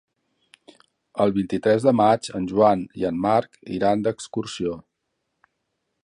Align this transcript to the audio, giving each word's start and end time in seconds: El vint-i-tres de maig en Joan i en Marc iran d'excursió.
El 1.25 1.33
vint-i-tres 1.35 1.85
de 1.89 1.93
maig 1.99 2.29
en 2.39 2.47
Joan 2.51 2.81
i 3.01 3.05
en 3.09 3.19
Marc 3.27 3.59
iran 3.75 4.01
d'excursió. 4.07 4.73